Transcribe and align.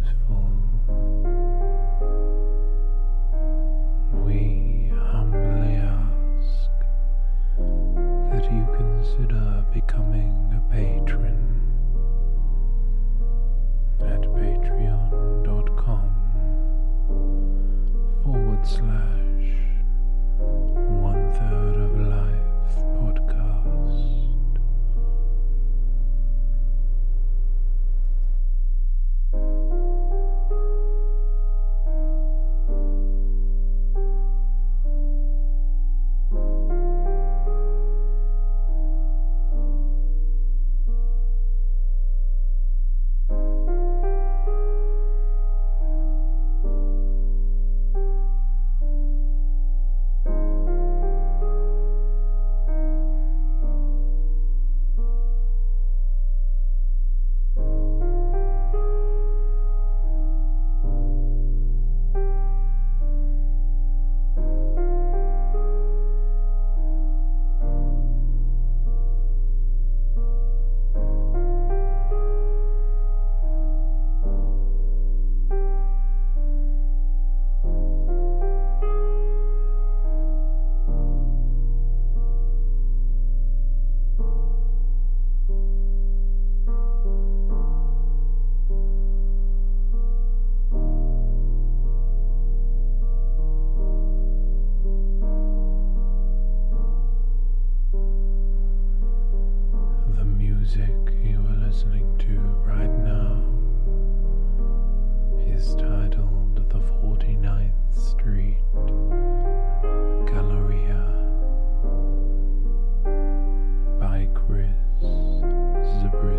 useful, 0.00 0.51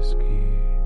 whiskey. 0.03 0.82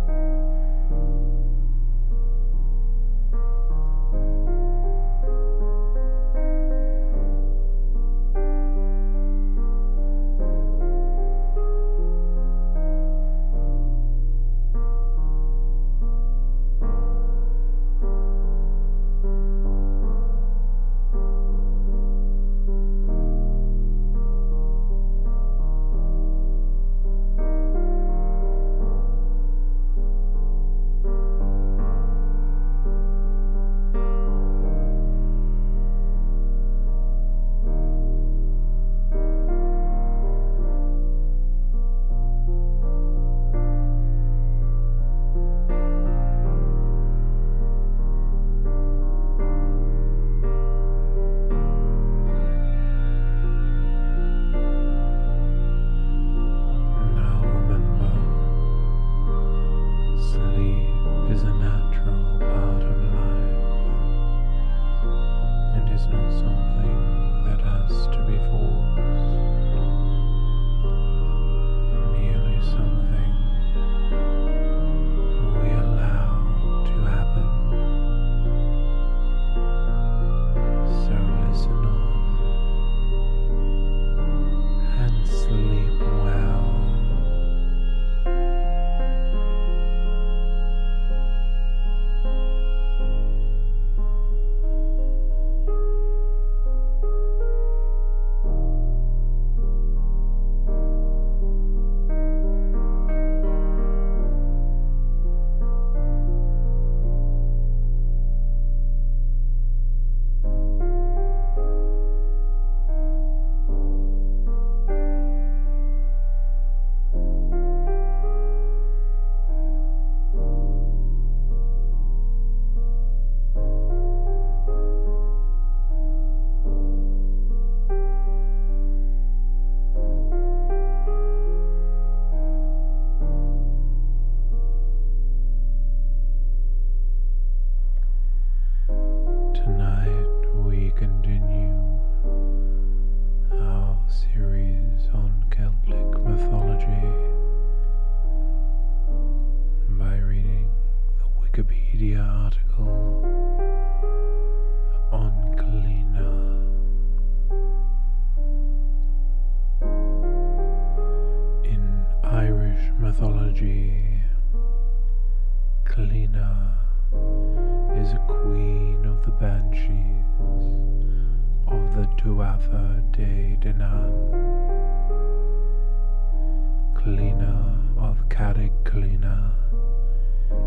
Cleena 176.96 177.98
of 177.98 178.18
Carriglina, 178.30 179.52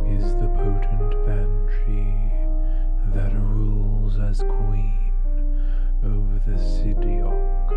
is 0.06 0.34
the 0.34 0.48
potent 0.48 1.12
banshee 1.24 2.30
that 3.14 3.32
rules 3.34 4.18
as 4.18 4.42
queen 4.42 5.12
over 6.04 6.42
the 6.46 6.58
Sidioc, 6.58 7.72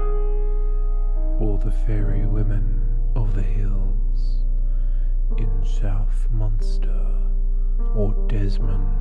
or 1.39 1.57
the 1.57 1.71
fairy 1.71 2.25
women 2.25 2.81
of 3.15 3.33
the 3.33 3.41
hills 3.41 4.43
in 5.37 5.65
South 5.65 6.27
Munster 6.31 7.07
or 7.95 8.13
Desmond. 8.27 8.99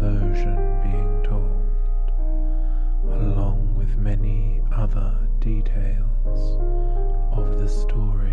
version 0.00 0.56
being 0.82 1.22
told, 1.24 1.66
along 3.22 3.74
with 3.76 3.96
many 3.96 4.60
other 4.74 5.16
details 5.40 6.58
of 7.32 7.58
the 7.58 7.68
story. 7.68 8.32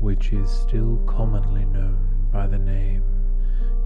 which 0.00 0.32
is 0.32 0.50
still 0.50 0.96
commonly 1.06 1.64
known 1.64 2.28
by 2.32 2.46
the 2.46 2.58
name 2.58 3.02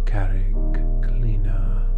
Carrick 0.04 0.54
Cleena, 1.00 1.88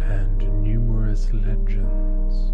and 0.00 0.62
numerous 0.62 1.32
legends 1.32 2.52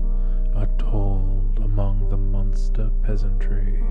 are 0.54 0.68
told 0.78 1.58
among 1.62 2.08
the 2.08 2.16
Munster 2.16 2.90
peasantry. 3.02 3.82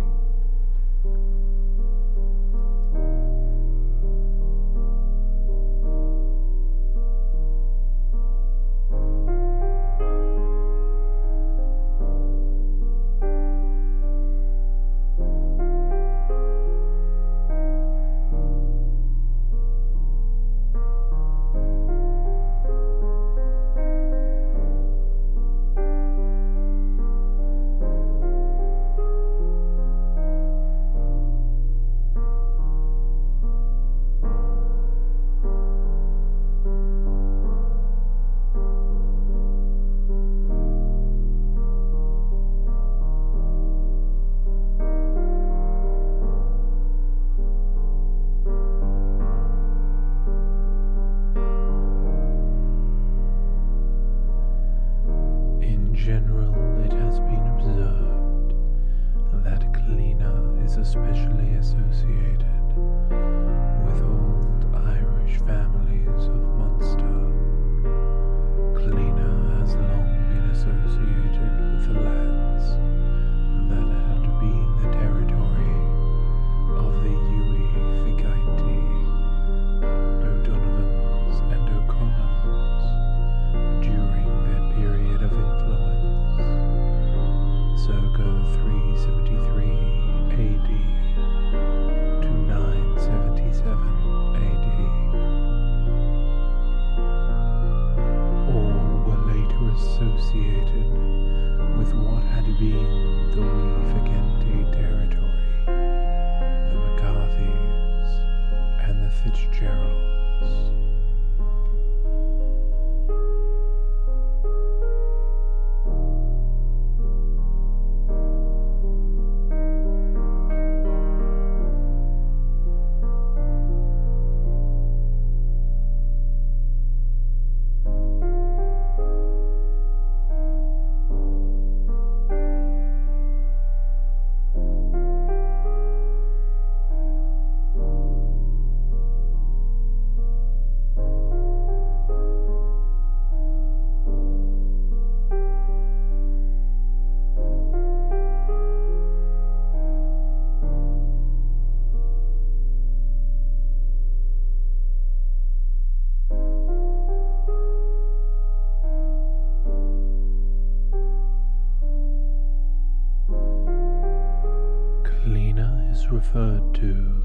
referred 166.12 166.74
to 166.74 167.22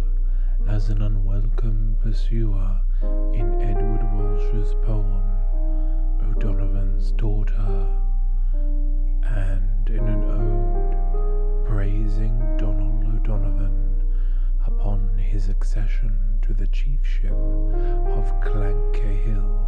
as 0.66 0.88
an 0.88 1.02
unwelcome 1.02 1.96
pursuer 2.02 2.80
in 3.32 3.62
Edward 3.62 4.02
Walsh's 4.12 4.74
poem 4.82 5.22
O'Donovan's 6.20 7.12
Daughter, 7.12 7.86
and 9.22 9.88
in 9.88 10.04
an 10.08 10.24
ode 10.24 11.66
praising 11.66 12.56
Donald 12.56 13.04
O'Donovan 13.04 14.02
upon 14.66 15.16
his 15.16 15.48
accession 15.48 16.40
to 16.42 16.52
the 16.52 16.66
chiefship 16.66 17.30
of 17.30 18.32
Clancahill, 18.40 19.64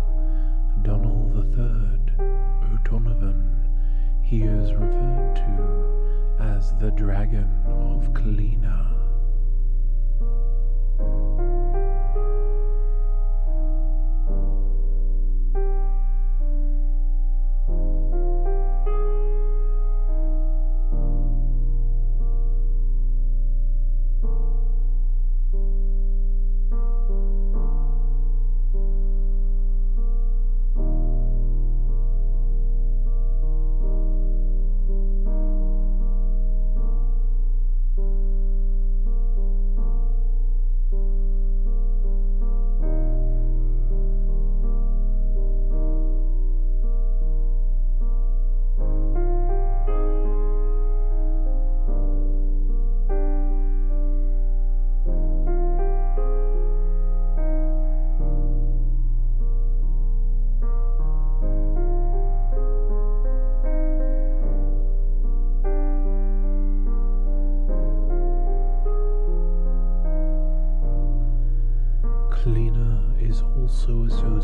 Donald 0.82 1.56
III 1.56 2.26
O'Donovan, 2.72 3.68
he 4.22 4.42
is 4.42 4.72
referred 4.72 5.36
to 5.36 6.36
as 6.40 6.76
the 6.78 6.90
Dragon 6.90 7.48
of 7.68 8.12
Cleena. 8.12 8.93
Is 10.94 11.00
also 11.00 11.43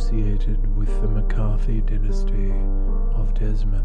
associated 0.01 0.77
with 0.79 0.89
the 1.03 1.09
McCarthy 1.09 1.83
dynasty 1.83 2.51
of 3.15 3.35
Desmond, 3.35 3.85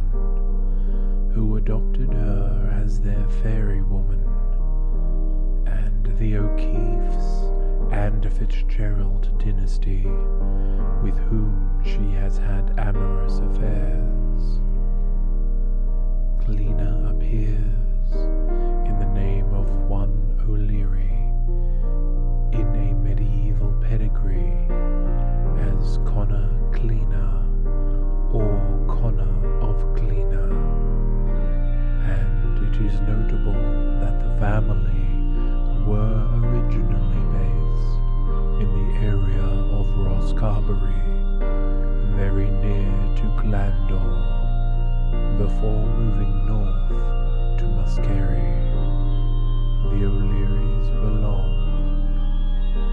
who 1.34 1.58
adopted 1.58 2.08
her 2.14 2.82
as 2.82 3.02
their 3.02 3.28
fairy 3.44 3.82
woman, 3.82 4.24
and 5.68 6.18
the 6.18 6.38
O'Keefes 6.38 7.44
and 7.92 8.32
Fitzgerald 8.32 9.28
dynasty, 9.40 10.04
with 11.04 11.18
whom 11.28 11.82
she 11.84 12.16
has 12.16 12.38
had 12.38 12.74
amorous 12.80 13.40
affairs. 13.40 14.62
Cleena 16.46 17.14
appears 17.14 18.14
in 18.88 18.98
the 19.00 19.12
name 19.14 19.54
of 19.54 19.70
one 19.90 20.40
O'Leary 20.48 21.25
in 21.48 22.68
a 22.76 22.94
medieval 22.96 23.74
pedigree 23.82 24.54
as 25.60 25.98
Connor 26.06 26.50
Cleena 26.72 27.44
or 28.34 28.86
Connor 28.88 29.36
of 29.62 29.78
Cleena, 29.96 30.46
and 32.10 32.58
it 32.68 32.76
is 32.86 33.00
notable 33.02 33.62
that 34.02 34.16
the 34.20 34.32
family 34.40 35.06
were 35.86 36.20
originally 36.44 37.24
based 37.38 37.96
in 38.62 38.70
the 38.74 38.90
area 39.06 39.50
of 39.80 39.86
Rosscarbery, 40.06 41.04
very 42.16 42.50
near 42.50 42.94
to 43.16 43.26
Glandore, 43.42 44.24
before 45.38 45.86
moving 45.98 46.34
north 46.48 46.90
to 47.60 47.66
Muskerry. 47.66 48.54
The 49.86 50.00
O'Learys 50.06 50.75
belong 50.90 51.52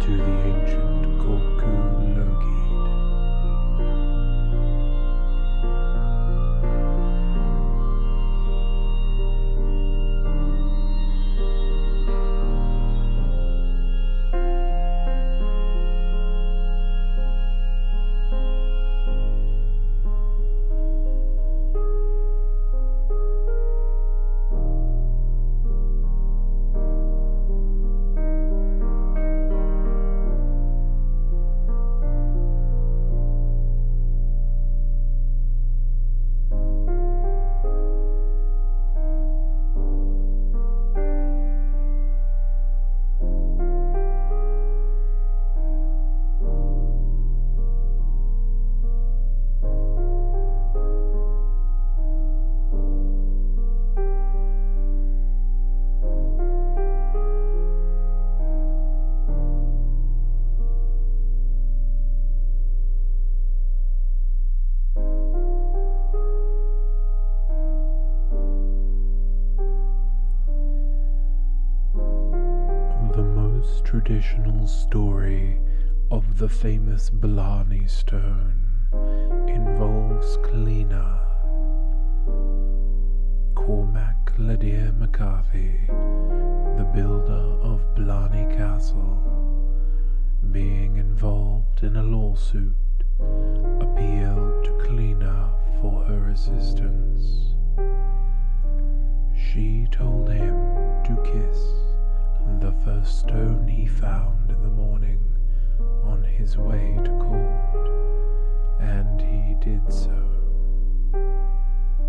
to 0.00 0.11
the 0.16 0.35
ancient 0.50 1.18
Corcu 1.18 1.70
Loígde. 2.14 3.02
Traditional 74.12 74.66
story 74.66 75.59
of 76.11 76.37
the 76.37 76.46
famous 76.46 77.09
Blarney 77.09 77.87
Stone 77.88 78.68
involves 79.48 80.37
Cleena. 80.37 81.18
Cormac 83.55 84.37
Láidir 84.37 84.94
McCarthy, 84.98 85.87
the 86.77 86.87
builder 86.94 87.57
of 87.62 87.94
Blarney 87.94 88.55
Castle, 88.55 89.16
being 90.51 90.98
involved 90.98 91.83
in 91.83 91.96
a 91.96 92.03
lawsuit, 92.03 92.77
appealed 93.81 94.62
to 94.62 94.72
Cleena 94.85 95.55
for 95.81 96.05
her 96.05 96.29
assistance. 96.29 97.55
She 99.35 99.87
told 99.90 100.29
him 100.29 100.55
to 101.05 101.16
kiss 101.25 101.91
the 102.61 102.72
first 102.85 103.20
stone 103.20 103.66
he 103.66 103.87
found 103.87 104.50
in 104.50 104.62
the 104.62 104.68
morning 104.68 105.20
on 106.05 106.22
his 106.24 106.57
way 106.57 106.98
to 107.05 107.11
court, 107.11 107.90
and 108.81 109.20
he 109.20 109.55
did 109.64 109.92
so, 109.92 110.31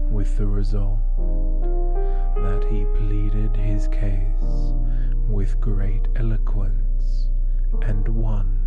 with 0.09 0.37
the 0.37 0.45
result 0.45 0.99
that 2.35 2.63
he 2.69 2.85
pleaded 2.97 3.55
his 3.55 3.87
case 3.87 4.73
with 5.27 5.59
great 5.61 6.07
eloquence 6.15 7.29
and 7.83 8.07
won. 8.07 8.59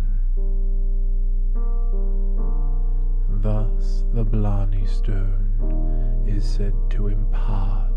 Thus, 3.29 4.03
the 4.13 4.23
Blarney 4.23 4.85
Stone 4.87 6.25
is 6.27 6.43
said 6.43 6.73
to 6.89 7.07
impart 7.07 7.91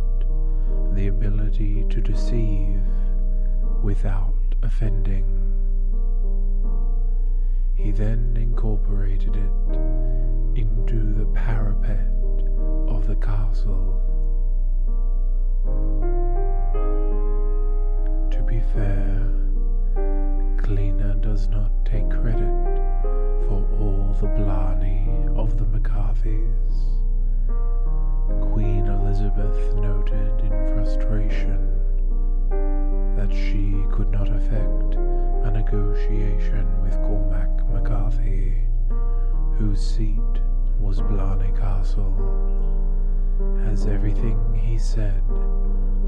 the 0.95 1.09
ability 1.09 1.87
to 1.89 2.01
deceive 2.01 2.81
without 3.83 4.35
offending. 4.63 5.25
He 7.75 7.91
then 7.91 8.37
incorporated 8.39 9.37
it 9.37 9.79
into 10.55 11.15
the 11.15 11.25
parapet 11.35 12.07
of 12.89 13.07
the 13.07 13.17
castle. 13.17 13.97
To 18.31 18.43
be 18.43 18.61
fair, 18.75 19.31
Cleena 20.59 21.21
does 21.23 21.49
not 21.49 21.73
take 21.87 22.09
credit 22.11 22.77
for 23.49 23.67
all 23.81 24.15
the 24.21 24.29
blarney 24.29 25.09
of 25.35 25.57
the 25.57 25.65
McCarthys. 25.65 27.01
Queen 28.53 28.87
Elizabeth 28.87 29.75
noted 29.75 30.41
in 30.41 30.75
frustration 30.75 31.80
that 32.51 33.31
she 33.33 33.75
could 33.93 34.11
not 34.11 34.29
effect 34.29 34.95
a 34.95 35.51
negotiation 35.51 36.67
with 36.83 36.95
Cormac 37.03 37.49
McCarthy, 37.71 38.55
whose 39.59 39.81
seat 39.81 40.41
was 40.79 41.01
Blarney 41.01 41.53
Castle, 41.57 42.15
as 43.67 43.87
everything 43.87 44.39
he 44.55 44.79
said 44.79 45.23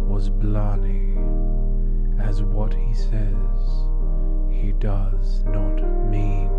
was 0.08 0.28
Blarney, 0.28 1.16
as 2.20 2.42
what 2.42 2.74
he 2.74 2.94
says 2.94 3.86
he 4.50 4.72
does 4.72 5.42
not 5.44 5.82
mean. 6.10 6.50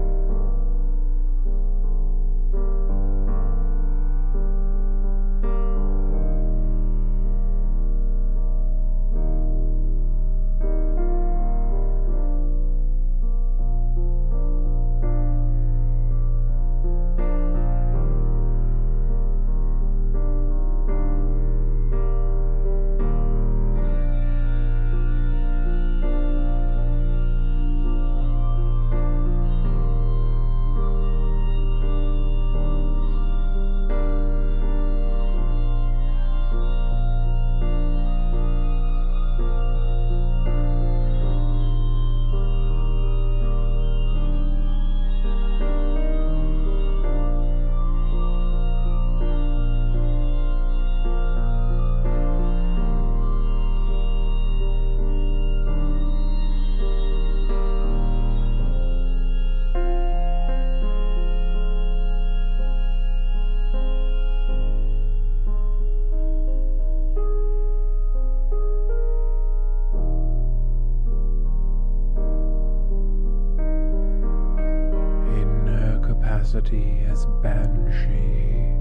Banshee, 77.43 78.71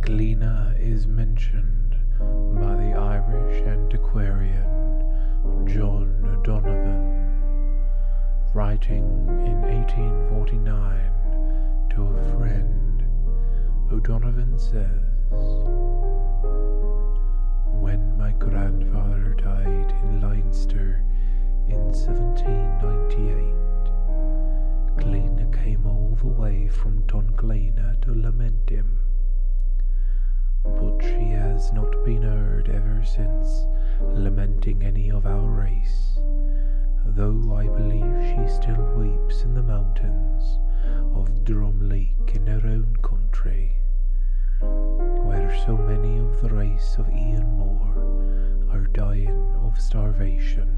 Cleena 0.00 0.74
is 0.80 1.06
mentioned 1.06 1.94
by 2.18 2.74
the 2.74 2.94
Irish 2.98 3.62
antiquarian 3.64 4.66
John 5.66 6.16
O'Donovan, 6.26 7.30
writing 8.54 9.04
in 9.46 9.62
1849 9.62 11.12
to 11.90 12.08
a 12.08 12.22
friend. 12.36 13.04
O'Donovan 13.92 14.58
says, 14.58 15.30
When 17.80 18.18
my 18.18 18.32
grandfather 18.32 19.34
died 19.34 19.92
in 20.02 20.20
Leinster 20.20 21.04
in 21.68 21.92
1798, 21.92 23.54
Cleena 24.96 25.50
came 25.52 25.86
all 25.86 26.16
the 26.20 26.26
way 26.26 26.68
from 26.68 27.02
Dungleena 27.06 28.00
to 28.02 28.14
lament 28.14 28.68
him. 28.68 28.98
But 30.64 31.00
she 31.02 31.30
has 31.30 31.72
not 31.72 32.04
been 32.04 32.22
heard 32.22 32.68
ever 32.68 33.04
since 33.04 33.64
lamenting 34.00 34.82
any 34.82 35.10
of 35.10 35.26
our 35.26 35.48
race, 35.48 36.18
though 37.04 37.54
I 37.54 37.66
believe 37.66 38.24
she 38.24 38.54
still 38.54 38.82
weeps 38.96 39.42
in 39.42 39.54
the 39.54 39.62
mountains 39.62 40.58
of 41.14 41.44
Drum 41.44 41.88
Lake 41.88 42.34
in 42.34 42.46
her 42.46 42.66
own 42.68 42.96
country, 43.02 43.72
where 44.60 45.56
so 45.66 45.76
many 45.76 46.18
of 46.18 46.40
the 46.40 46.50
race 46.50 46.96
of 46.98 47.08
Ian 47.08 47.46
Moore 47.54 48.70
are 48.70 48.86
dying 48.86 49.54
of 49.64 49.80
starvation. 49.80 50.76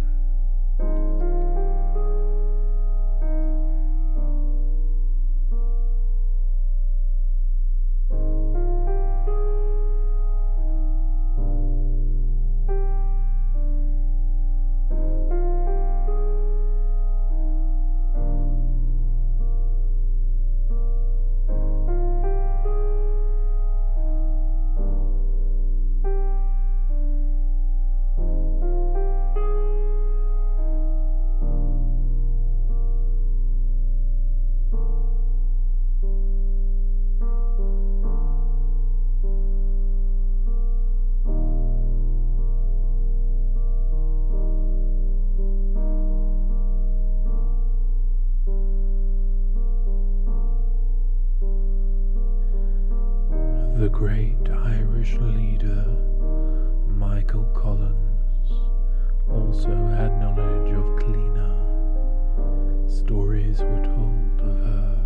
Stories 62.89 63.61
were 63.61 63.85
told 63.85 64.41
of 64.41 64.57
her 64.65 64.99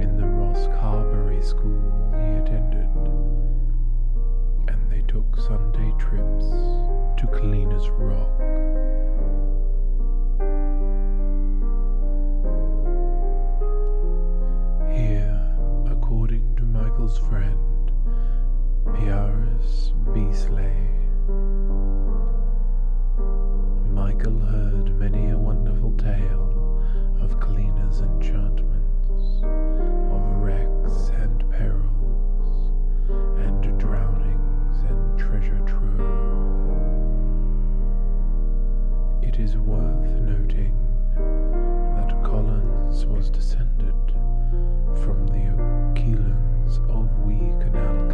in 0.00 0.16
the 0.16 0.26
Ross 0.26 0.66
Carberry 0.80 1.42
school 1.42 2.12
he 2.12 2.34
attended, 2.38 2.88
and 4.68 4.90
they 4.90 5.02
took 5.02 5.36
Sunday 5.36 5.92
trips 5.98 6.46
to 7.20 7.26
Cleena's 7.32 7.88
Rock. 7.90 8.40
Here, 14.92 15.56
according 15.90 16.56
to 16.56 16.62
Michael's 16.64 17.18
friend, 17.18 17.92
Piaras 18.86 19.92
Beasley, 20.12 20.72
Michael 23.92 24.38
heard 24.40 24.98
many 24.98 25.30
a 25.30 25.38
wonderful 25.38 25.92
tale 25.92 26.47
of 27.88 28.02
enchantments, 28.02 29.42
of 30.12 30.20
wrecks 30.42 31.08
and 31.08 31.42
perils, 31.50 32.70
and 33.38 33.78
drownings 33.80 34.76
and 34.88 35.18
treasure 35.18 35.58
trove. 35.66 35.98
It 39.22 39.40
is 39.40 39.56
worth 39.56 40.20
noting 40.20 40.74
that 41.96 42.22
Collins 42.22 43.06
was 43.06 43.30
descended 43.30 43.94
from 45.02 45.26
the 45.28 45.48
O'Keelans 45.48 46.78
of 46.90 47.08
Wee 47.20 47.54
Canal 47.64 48.07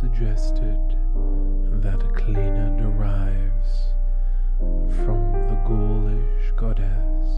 suggested 0.00 0.96
that 1.82 2.00
a 2.02 2.10
Cleena 2.16 2.74
derives 2.78 3.92
from 5.04 5.20
the 5.48 5.56
Gaulish 5.68 6.56
goddess 6.56 7.28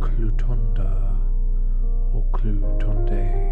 Clutonda 0.00 1.18
or 2.14 2.24
Clutonde. 2.32 3.50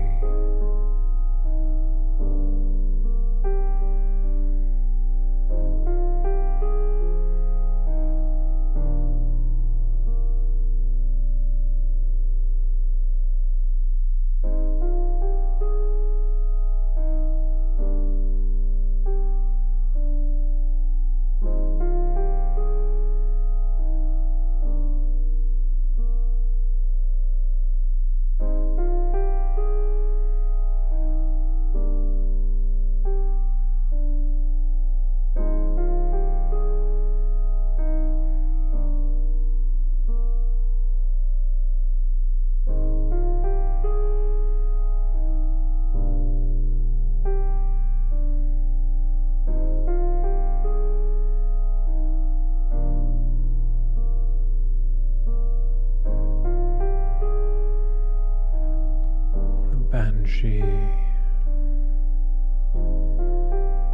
Banshee. 60.28 60.62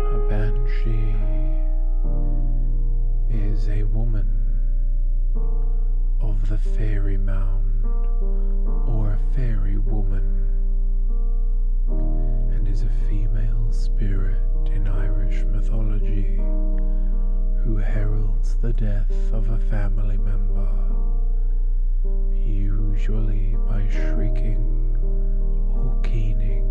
A 0.01 0.19
banshee 0.29 1.15
is 3.31 3.69
a 3.69 3.85
woman 3.85 4.27
of 6.21 6.49
the 6.49 6.59
fairy 6.59 7.17
mound 7.17 7.85
or 8.89 9.13
a 9.13 9.35
fairy 9.37 9.79
woman 9.79 10.25
and 12.53 12.67
is 12.67 12.83
a 12.83 12.91
female 13.09 13.71
spirit 13.71 14.41
in 14.67 14.89
Irish 14.89 15.45
mythology 15.45 16.37
who 17.65 17.77
heralds 17.77 18.57
the 18.57 18.73
death 18.73 19.33
of 19.33 19.51
a 19.51 19.59
family 19.71 20.17
member, 20.17 20.69
usually 22.35 23.57
by 23.69 23.87
shrieking 23.89 24.84
or 25.77 25.95
keening. 26.03 26.65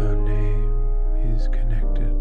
Her 0.00 0.16
name 0.16 1.34
is 1.34 1.48
connected 1.48 2.16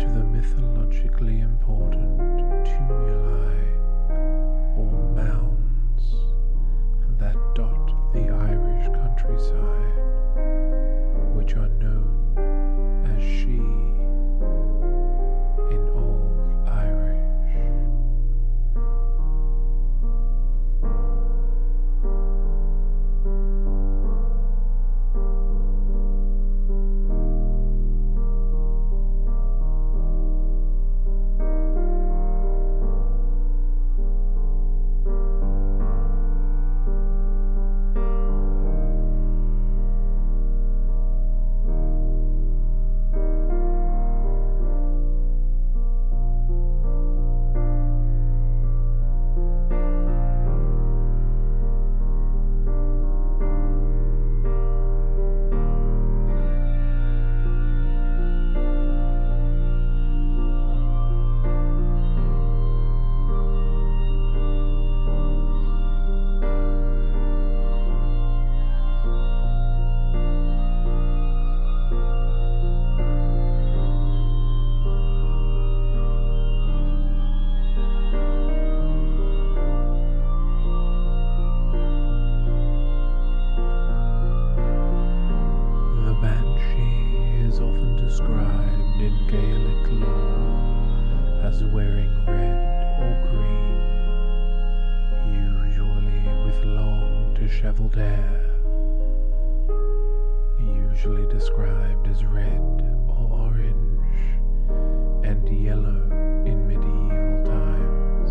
to 0.00 0.06
the 0.06 0.24
mythologically 0.24 1.40
important 1.40 2.18
tumuli 2.66 3.64
or 4.78 4.92
mounds 5.14 6.04
that 7.18 7.36
dot 7.54 7.84
the 8.12 8.28
Irish 8.30 8.86
countryside, 8.88 9.98
which 11.34 11.54
are 11.56 11.68
known 11.80 12.08
as 13.16 13.22
she 13.22 13.58
in 15.74 15.82
Old 15.94 16.13
in 89.00 89.26
Gaelic 89.26 89.90
lore 89.90 91.42
as 91.42 91.64
wearing 91.64 92.14
red 92.26 93.00
or 93.00 93.14
green, 93.28 93.80
usually 95.34 96.22
with 96.44 96.64
long 96.64 97.34
disheveled 97.34 97.96
hair, 97.96 98.50
usually 100.60 101.26
described 101.28 102.06
as 102.06 102.24
red 102.24 102.82
or 103.08 103.28
orange 103.32 104.38
and 105.26 105.48
yellow 105.48 106.08
in 106.46 106.66
medieval 106.68 107.44
times, 107.44 108.30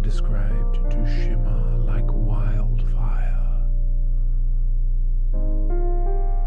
described 0.00 0.90
to 0.92 1.04
shimmer 1.06 1.78
like 1.84 2.06
wildfire. 2.06 3.42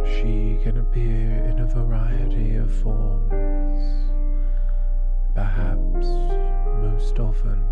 She 0.06 0.60
can 0.64 0.78
appear 0.78 1.46
in 1.50 1.60
a 1.60 1.66
variety 1.66 2.56
of 2.56 2.72
forms. 2.72 4.12
Perhaps 5.34 6.08
most 6.82 7.20
often 7.20 7.64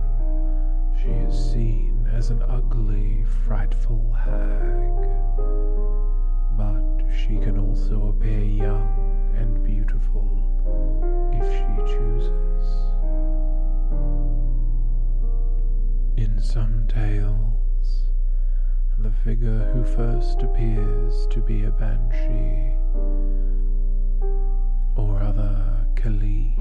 she 1.00 1.10
is 1.10 1.52
seen 1.52 2.10
as 2.12 2.30
an 2.30 2.42
ugly, 2.44 3.24
frightful 3.46 4.12
hag. 4.14 5.08
But 6.58 7.12
she 7.12 7.38
can 7.38 7.60
also 7.60 8.10
appear 8.10 8.44
young 8.44 9.34
and 9.38 9.64
beautiful 9.64 10.28
if 11.34 11.46
she 11.52 11.94
chooses. 11.94 12.34
In 16.18 16.42
some 16.42 16.88
tales, 16.88 17.53
the 19.04 19.12
figure 19.12 19.70
who 19.74 19.84
first 19.84 20.42
appears 20.44 21.28
to 21.30 21.42
be 21.42 21.66
a 21.66 21.72
banshee 21.72 22.72
or 24.96 25.22
other 25.22 25.86
cailleach, 25.96 26.58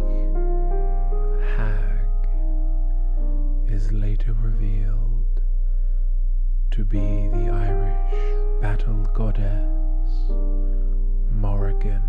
hag, 1.57 2.09
is 3.73 3.93
later 3.93 4.33
revealed 4.33 5.41
to 6.73 6.85
be 6.85 7.29
the 7.29 7.49
Irish 7.49 8.61
battle 8.61 9.05
goddess 9.15 10.11
Morrigan. 11.31 12.03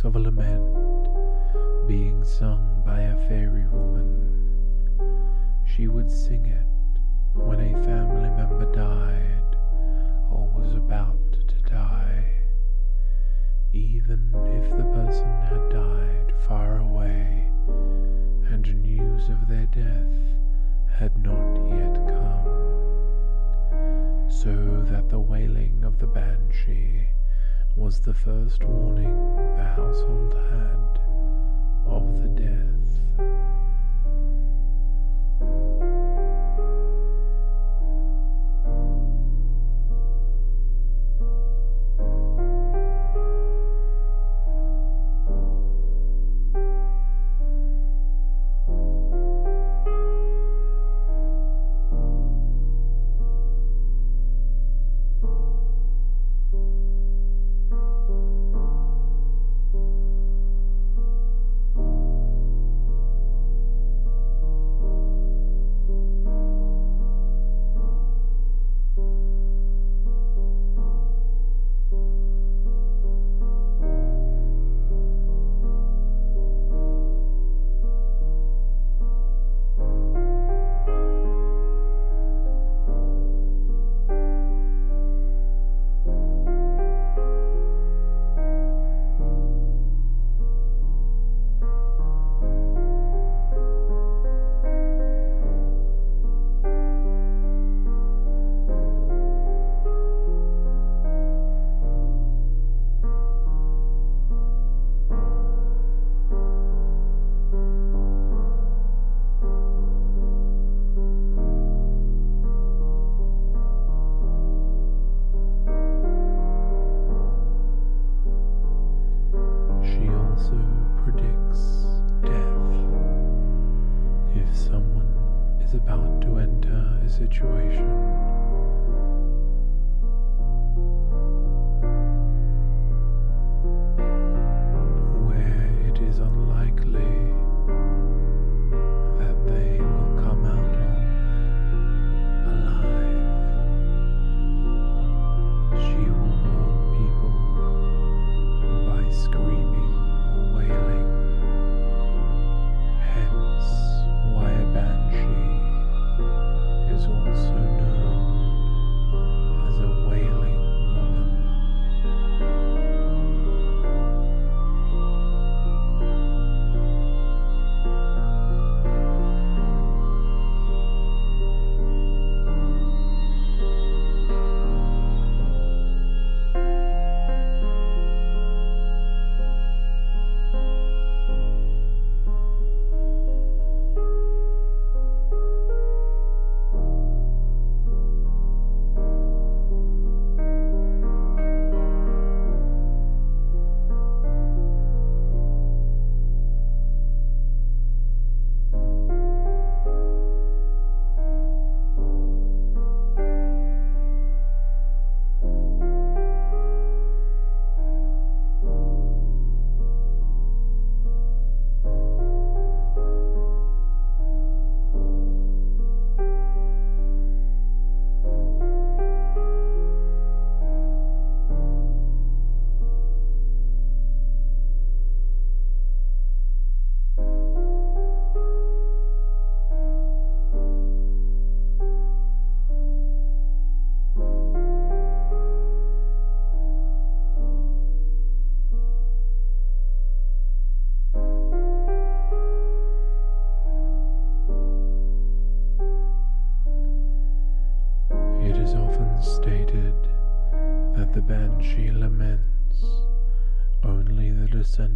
Speaks 0.00 0.06
of 0.06 0.16
a 0.16 0.18
lament 0.18 1.86
being 1.86 2.24
sung 2.24 2.82
by 2.86 3.00
a 3.00 3.28
fairy 3.28 3.66
woman. 3.66 4.08
She 5.66 5.88
would 5.88 6.10
sing 6.10 6.46
it 6.46 6.66
when 7.34 7.60
a 7.60 7.84
family 7.84 8.30
member 8.30 8.64
died 8.72 9.56
or 10.30 10.48
was 10.56 10.74
about 10.74 11.20
to 11.32 11.70
die, 11.70 12.24
even 13.74 14.30
if 14.62 14.70
the 14.70 14.84
person 14.84 15.30
had 15.50 15.68
died 15.68 16.32
far 16.46 16.78
away 16.78 17.46
and 18.50 18.82
news 18.82 19.28
of 19.28 19.48
their 19.48 19.66
death 19.66 20.16
had 20.98 21.12
not 21.18 21.56
yet 21.68 21.94
come 22.08 22.46
so 24.30 24.54
that 24.90 25.10
the 25.10 25.20
wailing 25.20 25.84
of 25.84 25.98
the 25.98 26.06
banshee 26.06 27.08
was 27.76 28.00
the 28.00 28.14
first 28.14 28.64
warning 28.64 29.36
the 29.56 29.64
household 29.64 30.34
had 30.50 30.98
of 31.86 32.22
the 32.22 32.28
death. 32.28 32.70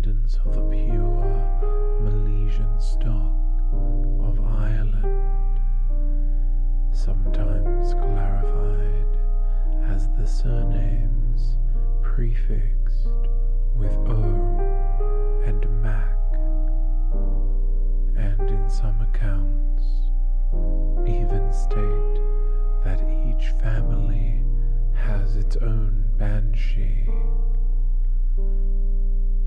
Descendants 0.04 0.38
of 0.44 0.54
the 0.54 0.62
pure 0.62 1.64
Milesian 2.02 2.80
stock 2.80 3.32
of 4.20 4.38
Ireland, 4.44 5.60
sometimes 6.92 7.94
clarified 7.94 9.16
as 9.86 10.08
the 10.10 10.26
surnames 10.26 11.56
prefixed 12.02 13.28
with 13.76 13.92
O 14.06 14.22
and 15.46 15.82
Mac, 15.82 16.18
and 18.16 18.50
in 18.50 18.68
some 18.68 19.00
accounts 19.00 19.84
even 21.08 21.50
state 21.50 22.20
that 22.84 23.00
each 23.26 23.48
family 23.62 24.42
has 24.92 25.36
its 25.36 25.56
own 25.56 26.04
banshee. 26.18 27.08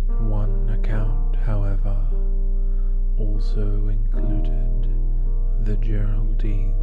One 0.07 0.69
account, 0.69 1.35
however, 1.35 1.97
also 3.17 3.89
included 3.89 4.87
the 5.65 5.75
Geraldines, 5.77 6.73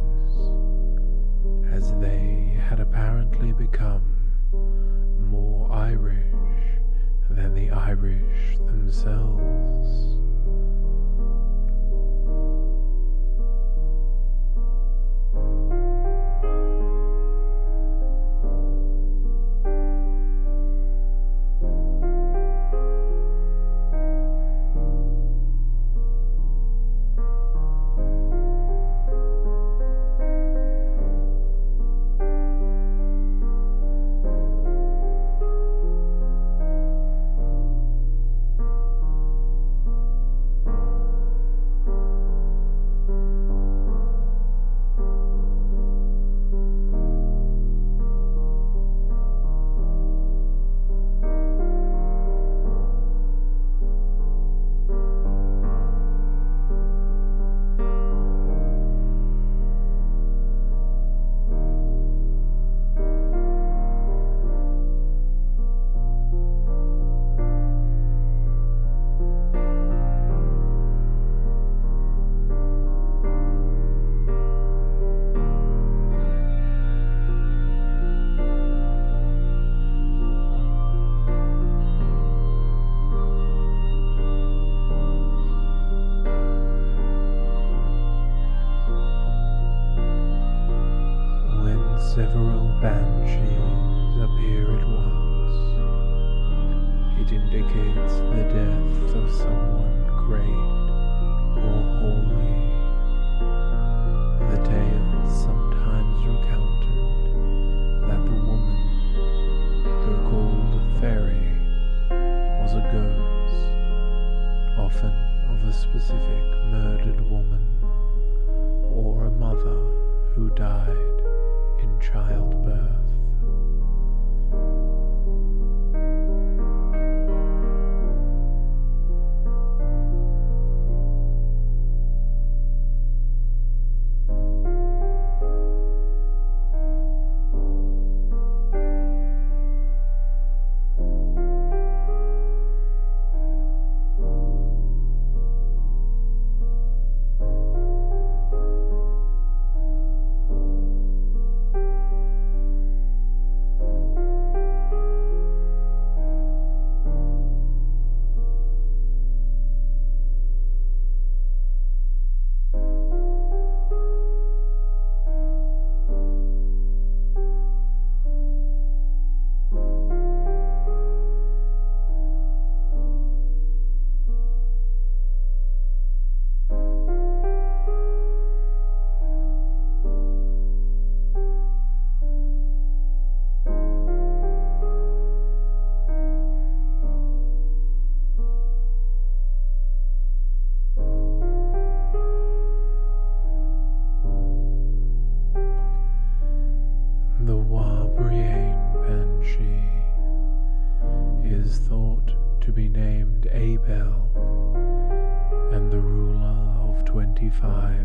as 1.73 1.93
they 1.99 2.55
had 2.59 2.79
apparently 2.79 3.51
become 3.51 4.03
more 5.19 5.71
Irish 5.71 6.79
than 7.29 7.53
the 7.53 7.71
Irish 7.71 8.57
themselves. 8.57 10.15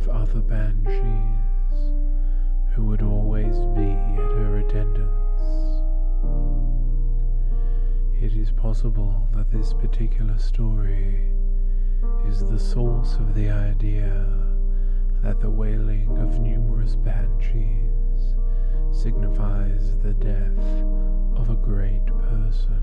25 0.04 0.08
other 0.08 0.40
banshees 0.40 1.92
who 2.74 2.84
would 2.84 3.02
always 3.02 3.56
be 3.76 3.90
at 3.90 4.32
her 4.32 4.58
attendance. 4.58 5.10
It 8.22 8.32
is 8.34 8.50
possible 8.50 9.28
that 9.34 9.50
this 9.50 9.74
particular 9.74 10.38
story 10.38 11.28
is 12.26 12.40
the 12.40 12.58
source 12.58 13.14
of 13.16 13.34
the 13.34 13.50
idea 13.50 14.26
that 15.22 15.40
the 15.40 15.50
wailing 15.50 16.16
of 16.18 16.40
numerous 16.40 16.96
banshees 16.96 18.36
signifies 18.92 19.98
the 19.98 20.14
death 20.14 20.64
of 21.36 21.50
a 21.50 21.56
great 21.56 22.06
person. 22.06 22.82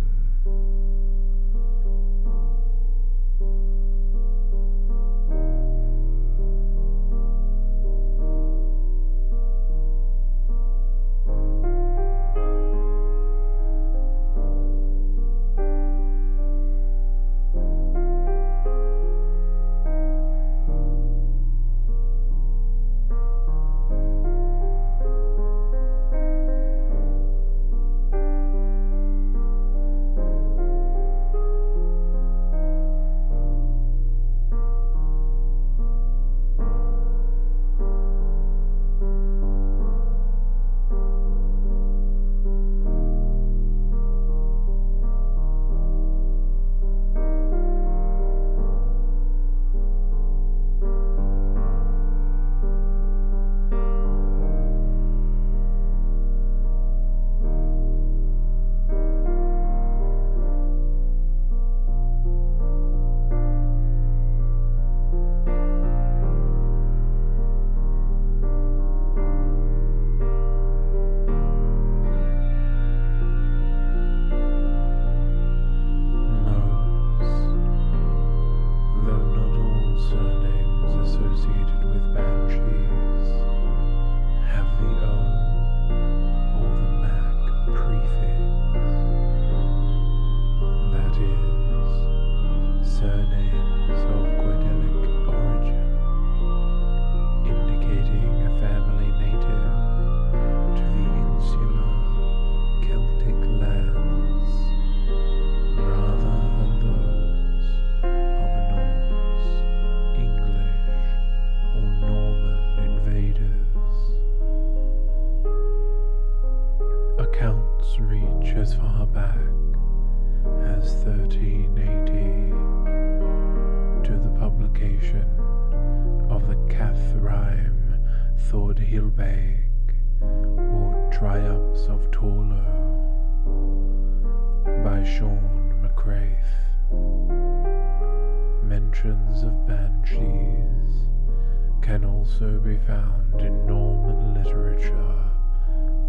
Can 141.81 142.03
also 142.05 142.59
be 142.59 142.77
found 142.85 143.41
in 143.41 143.65
Norman 143.65 144.33
literature 144.33 145.17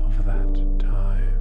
of 0.04 0.24
that 0.24 0.78
time. 0.78 1.38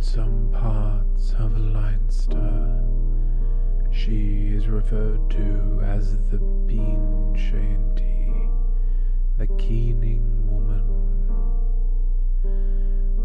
In 0.00 0.06
some 0.06 0.48
parts 0.50 1.34
of 1.38 1.54
Leinster, 1.58 2.82
she 3.90 4.48
is 4.48 4.66
referred 4.66 5.28
to 5.28 5.82
as 5.84 6.16
the 6.30 6.38
bean 6.38 7.34
chaointe, 7.36 8.48
the 9.36 9.46
keening 9.58 10.24
woman, 10.50 10.86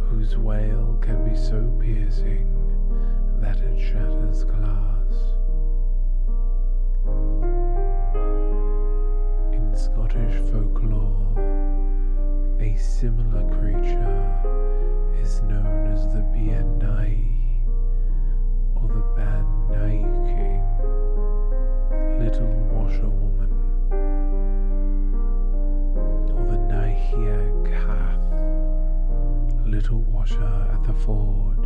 whose 0.09 0.35
wail 0.35 0.97
can 1.01 1.23
be 1.23 1.37
so 1.37 1.63
piercing 1.79 2.45
that 3.39 3.57
it 3.61 3.79
shatters 3.79 4.43
glass. 4.43 5.15
In 9.53 9.73
Scottish 9.73 10.41
folklore, 10.51 11.39
a 12.59 12.75
similar 12.75 13.49
creature 13.61 14.84
is 15.25 15.41
known 15.41 15.87
as 15.91 16.07
the 16.13 16.21
bean 16.33 16.79
nighe 16.79 17.65
or 18.75 18.87
the 18.87 19.03
ban 19.15 19.45
nigheachain, 19.71 20.63
Little 22.19 22.53
Washerwoman, 22.71 23.53
or 26.29 26.43
the 26.51 26.59
Nahiag 26.71 27.65
Hath, 27.87 28.35
Little 29.65 30.01
Washer 30.01 30.69
at 30.71 30.83
the 30.83 30.93
Ford, 30.93 31.63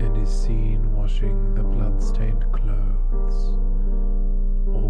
and 0.00 0.16
is 0.22 0.30
seen 0.30 0.80
washing 0.96 1.54
the 1.54 1.62
blood-stained 1.62 2.50
clothes 2.50 3.58
or 4.72 4.88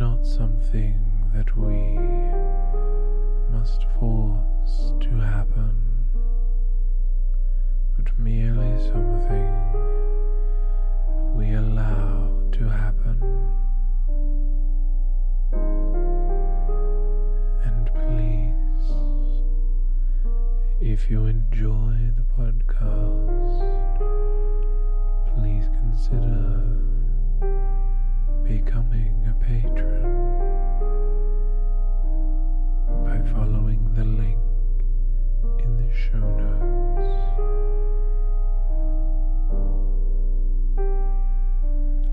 not 0.00 0.26
something 0.26 0.98
that 1.34 1.54
we 1.58 1.98
must 3.54 3.84
force 3.98 4.94
to 4.98 5.10
happen, 5.10 5.76
but 7.98 8.18
merely 8.18 8.78
something 8.78 9.50
we 11.34 11.52
allow 11.52 12.32
to 12.50 12.66
happen. 12.66 13.20
And 17.62 17.90
please, 17.92 18.86
if 20.80 21.10
you 21.10 21.26
enjoy 21.26 21.92
the 22.16 22.24
podcast, 22.38 23.60
please 25.34 25.68
consider 25.82 26.80
patron 29.50 30.12
by 33.04 33.18
following 33.32 33.82
the 33.94 34.04
link 34.04 34.38
in 35.64 35.76
the 35.76 35.92
show 35.94 36.18
notes. 36.18 37.08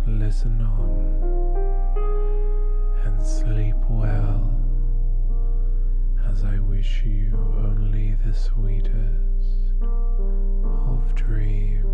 Listen 0.07 0.61
on 0.61 0.89
and 3.05 3.25
sleep 3.25 3.75
well 3.89 4.51
as 6.29 6.43
I 6.43 6.59
wish 6.59 7.03
you 7.03 7.37
only 7.65 8.15
the 8.25 8.33
sweetest 8.33 9.73
of 9.81 11.15
dreams. 11.15 11.87